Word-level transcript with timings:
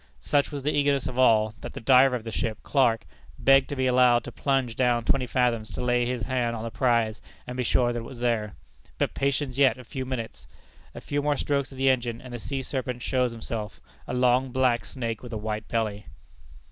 Such 0.19 0.49
was 0.51 0.63
the 0.63 0.71
eagerness 0.73 1.05
of 1.05 1.19
all, 1.19 1.53
that 1.61 1.73
the 1.73 1.79
diver 1.79 2.15
of 2.15 2.23
the 2.23 2.31
ship, 2.31 2.57
Clark, 2.63 3.05
begged 3.37 3.69
to 3.69 3.75
be 3.75 3.85
allowed 3.85 4.23
to 4.23 4.31
plunge 4.31 4.75
down 4.75 5.03
twenty 5.05 5.27
fathoms, 5.27 5.69
to 5.73 5.83
lay 5.83 6.07
his 6.07 6.23
hand 6.23 6.55
on 6.55 6.63
the 6.63 6.71
prize, 6.71 7.21
and 7.45 7.55
be 7.55 7.61
sure 7.61 7.93
that 7.93 7.99
it 7.99 8.01
was 8.01 8.19
there. 8.19 8.55
But 8.97 9.13
patience 9.13 9.59
yet 9.59 9.77
a 9.77 9.83
few 9.83 10.03
minutes! 10.07 10.47
A 10.95 11.01
few 11.01 11.21
more 11.21 11.37
strokes 11.37 11.71
of 11.71 11.77
the 11.77 11.91
engine, 11.91 12.19
and 12.19 12.33
the 12.33 12.39
sea 12.39 12.63
serpent 12.63 13.03
shows 13.03 13.31
himself 13.31 13.79
a 14.07 14.13
long 14.15 14.51
black 14.51 14.85
snake 14.85 15.21
with 15.21 15.33
a 15.33 15.37
white 15.37 15.67
belly. 15.67 16.07